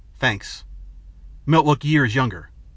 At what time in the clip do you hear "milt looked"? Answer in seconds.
1.45-1.85